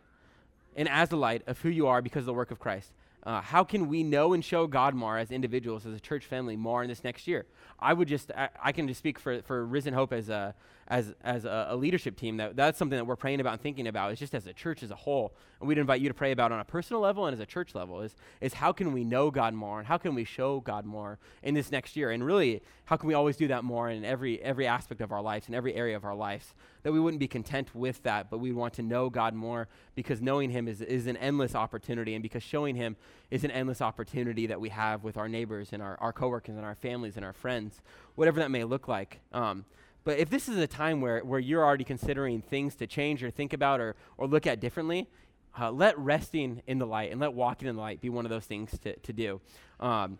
[0.76, 2.92] and as the light of who you are because of the work of Christ?
[3.22, 6.56] Uh, how can we know and show God more as individuals, as a church family,
[6.56, 7.46] more in this next year?
[7.78, 10.54] I would just, I, I can just speak for, for Risen Hope as a,
[10.90, 12.36] as, as a, a, leadership team.
[12.38, 14.82] That, that's something that we're praying about and thinking about, is just as a church
[14.82, 15.32] as a whole.
[15.60, 17.76] And we'd invite you to pray about on a personal level and as a church
[17.76, 20.84] level, is, is how can we know God more and how can we show God
[20.84, 22.10] more in this next year?
[22.10, 25.22] And really, how can we always do that more in every, every aspect of our
[25.22, 26.54] lives, in every area of our lives?
[26.82, 30.20] That we wouldn't be content with that, but we want to know God more because
[30.20, 32.96] knowing Him is, is an endless opportunity, and because showing Him
[33.30, 36.64] is an endless opportunity that we have with our neighbors and our, our coworkers and
[36.64, 37.80] our families and our friends,
[38.16, 39.20] whatever that may look like.
[39.32, 39.66] Um,
[40.04, 43.30] But if this is a time where, where you're already considering things to change or
[43.30, 45.08] think about or, or look at differently,
[45.58, 48.30] uh, let resting in the light and let walking in the light be one of
[48.30, 49.40] those things to, to do.
[49.78, 50.18] Um,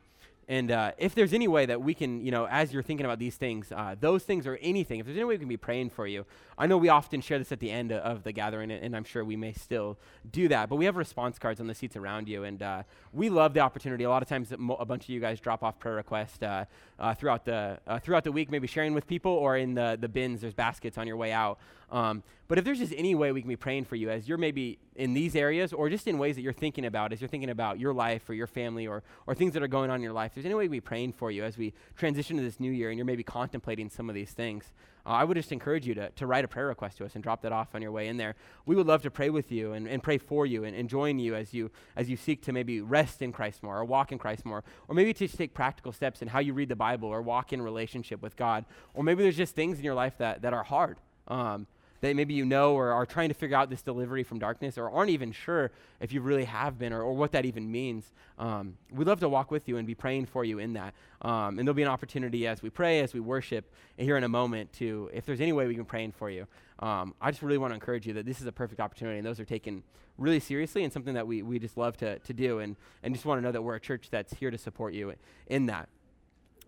[0.51, 3.21] and uh, if there's any way that we can, you know, as you're thinking about
[3.21, 5.91] these things, uh, those things or anything, if there's any way we can be praying
[5.91, 6.27] for you,
[6.59, 9.25] I know we often share this at the end of the gathering, and I'm sure
[9.25, 9.97] we may still
[10.29, 10.69] do that.
[10.69, 12.83] But we have response cards on the seats around you, and uh,
[13.13, 14.03] we love the opportunity.
[14.03, 16.65] A lot of times, a bunch of you guys drop off prayer requests uh,
[16.99, 20.09] uh, throughout the uh, throughout the week, maybe sharing with people, or in the the
[20.09, 20.41] bins.
[20.41, 21.61] There's baskets on your way out.
[21.91, 24.39] Um, but if there's just any way we can be praying for you as you're
[24.39, 27.51] maybe in these areas or just in ways that you're thinking about, as you're thinking
[27.51, 30.13] about your life or your family or, or things that are going on in your
[30.13, 32.73] life, there's any way we be praying for you as we transition to this new
[32.73, 34.73] year and you're maybe contemplating some of these things,
[35.07, 37.23] uh, I would just encourage you to, to write a prayer request to us and
[37.23, 38.35] drop that off on your way in there.
[38.67, 41.19] We would love to pray with you and, and pray for you and, and join
[41.19, 44.19] you as you as you seek to maybe rest in Christ more or walk in
[44.19, 47.23] Christ more, or maybe to take practical steps in how you read the Bible or
[47.23, 48.65] walk in relationship with God.
[48.95, 50.99] Or maybe there's just things in your life that, that are hard.
[51.29, 51.67] Um,
[52.01, 54.91] that maybe you know or are trying to figure out this delivery from darkness or
[54.91, 58.77] aren't even sure if you really have been or, or what that even means, um,
[58.91, 60.95] we'd love to walk with you and be praying for you in that.
[61.23, 64.29] Um, and there'll be an opportunity as we pray, as we worship, here in a
[64.29, 66.47] moment to, if there's any way we can pray in for you.
[66.79, 69.27] Um, I just really want to encourage you that this is a perfect opportunity and
[69.27, 69.83] those are taken
[70.17, 73.27] really seriously and something that we, we just love to, to do and, and just
[73.27, 75.13] want to know that we're a church that's here to support you
[75.47, 75.89] in that.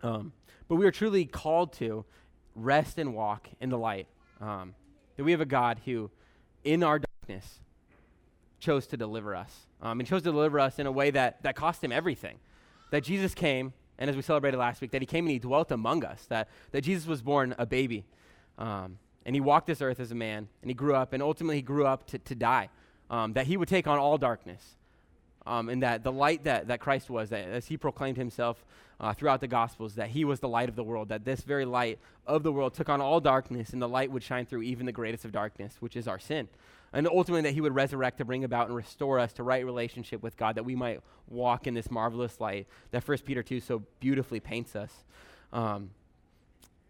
[0.03, 0.33] Um,
[0.67, 2.05] but we are truly called to
[2.55, 4.07] rest and walk in the light.
[4.41, 4.75] Um,
[5.15, 6.09] that we have a God who,
[6.63, 7.59] in our darkness,
[8.59, 9.67] chose to deliver us.
[9.81, 12.37] Um, and chose to deliver us in a way that, that cost him everything.
[12.91, 15.71] That Jesus came, and as we celebrated last week, that he came and he dwelt
[15.71, 16.25] among us.
[16.29, 18.05] That, that Jesus was born a baby.
[18.57, 21.57] Um, and he walked this earth as a man, and he grew up, and ultimately
[21.57, 22.69] he grew up to, to die.
[23.09, 24.75] Um, that he would take on all darkness.
[25.45, 28.63] Um, and that the light that, that Christ was, that as he proclaimed himself
[28.99, 31.65] uh, throughout the Gospels, that he was the light of the world, that this very
[31.65, 34.85] light of the world took on all darkness, and the light would shine through even
[34.85, 36.47] the greatest of darkness, which is our sin.
[36.93, 40.21] And ultimately, that he would resurrect to bring about and restore us to right relationship
[40.21, 43.83] with God, that we might walk in this marvelous light that 1 Peter 2 so
[43.99, 45.03] beautifully paints us.
[45.51, 45.89] Um,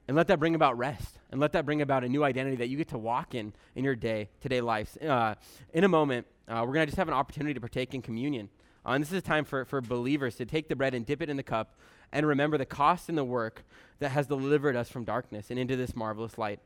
[0.08, 2.68] and let that bring about rest and let that bring about a new identity that
[2.68, 5.36] you get to walk in in your day to day lives uh,
[5.74, 8.50] in a moment uh, we're going to just have an opportunity to partake in communion.
[8.86, 11.22] Uh, and this is a time for, for believers to take the bread and dip
[11.22, 11.76] it in the cup
[12.12, 13.64] and remember the cost and the work
[14.00, 16.60] that has delivered us from darkness and into this marvelous light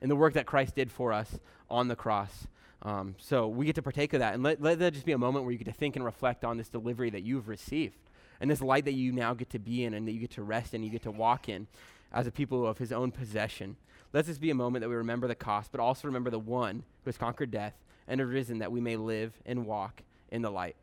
[0.00, 1.38] and the work that christ did for us
[1.70, 2.48] on the cross.
[2.82, 4.34] Um, so we get to partake of that.
[4.34, 6.44] And let, let that just be a moment where you get to think and reflect
[6.44, 7.96] on this delivery that you've received
[8.40, 10.42] and this light that you now get to be in and that you get to
[10.42, 11.68] rest in you get to walk in
[12.12, 13.76] as a people of his own possession.
[14.12, 16.82] Let this be a moment that we remember the cost, but also remember the one
[17.04, 17.74] who has conquered death
[18.08, 20.76] and arisen that we may live and walk in the light.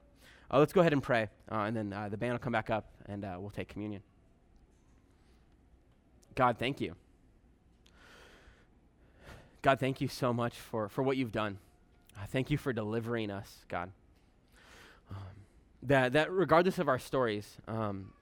[0.52, 2.70] Uh, let's go ahead and pray, uh, and then uh, the band will come back
[2.70, 4.02] up and uh, we'll take communion.
[6.36, 6.96] God, thank you.
[9.62, 11.58] God, thank you so much for, for what you've done.
[12.18, 13.92] Uh, thank you for delivering us, God.
[15.12, 15.18] Um,
[15.84, 18.14] that, that regardless of our stories, um,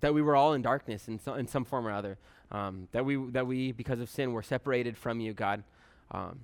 [0.00, 2.18] that we were all in darkness in, so, in some form or other,
[2.50, 5.64] um, that, we, that we, because of sin, were separated from you, God.
[6.10, 6.40] Um,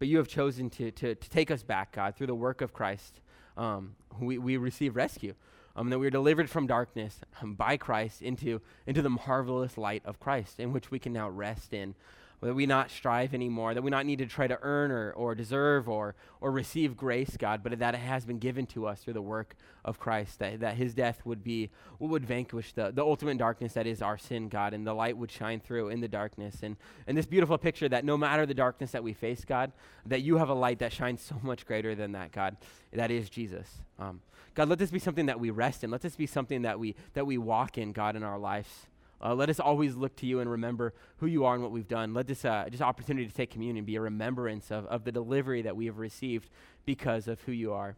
[0.00, 2.72] but you have chosen to, to, to, take us back, God, through the work of
[2.72, 3.20] Christ.
[3.56, 5.34] Um, we, we receive rescue.
[5.76, 10.02] Um, that we are delivered from darkness um, by Christ into, into the marvelous light
[10.04, 11.94] of Christ, in which we can now rest in
[12.40, 15.34] that we not strive anymore, that we not need to try to earn or, or
[15.34, 19.12] deserve or, or receive grace, God, but that it has been given to us through
[19.12, 23.02] the work of Christ, that, that his death would be what would vanquish the, the
[23.02, 26.08] ultimate darkness that is our sin, God, and the light would shine through in the
[26.08, 26.58] darkness.
[26.62, 26.76] And,
[27.06, 29.72] and this beautiful picture that no matter the darkness that we face, God,
[30.06, 32.56] that you have a light that shines so much greater than that, God.
[32.92, 33.68] That is Jesus.
[33.98, 34.20] Um,
[34.54, 35.90] God, let this be something that we rest in.
[35.90, 38.86] Let this be something that we, that we walk in, God, in our lives.
[39.22, 41.88] Uh, let us always look to you and remember who you are and what we've
[41.88, 42.14] done.
[42.14, 45.62] Let this uh, just opportunity to take communion be a remembrance of, of the delivery
[45.62, 46.48] that we have received
[46.86, 47.96] because of who you are.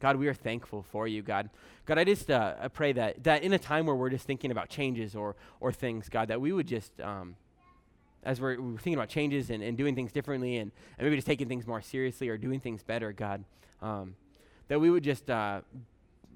[0.00, 1.50] God, we are thankful for you, God.
[1.86, 4.50] God, I just uh, I pray that, that in a time where we're just thinking
[4.50, 7.36] about changes or, or things, God, that we would just, um,
[8.24, 11.26] as we're, we're, thinking about changes and, and doing things differently and, and maybe just
[11.26, 13.44] taking things more seriously or doing things better, God,
[13.80, 14.16] um,
[14.68, 15.60] that we would just uh,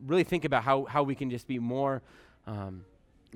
[0.06, 2.02] really think about how, how we can just be more.
[2.46, 2.84] Um,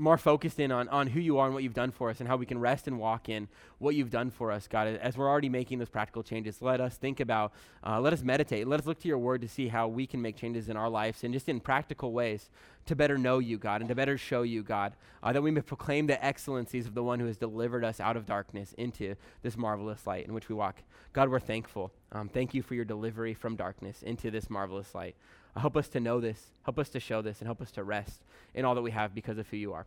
[0.00, 2.28] more focused in on, on who you are and what you've done for us and
[2.28, 3.46] how we can rest and walk in
[3.78, 4.88] what you've done for us, God.
[4.88, 7.52] As we're already making those practical changes, let us think about,
[7.86, 10.22] uh, let us meditate, let us look to your word to see how we can
[10.22, 12.48] make changes in our lives and just in practical ways
[12.86, 15.60] to better know you, God, and to better show you, God, uh, that we may
[15.60, 19.56] proclaim the excellencies of the one who has delivered us out of darkness into this
[19.56, 20.82] marvelous light in which we walk.
[21.12, 21.92] God, we're thankful.
[22.12, 25.14] Um, thank you for your delivery from darkness into this marvelous light.
[25.56, 28.22] Help us to know this, help us to show this, and help us to rest
[28.54, 29.86] in all that we have because of who you are.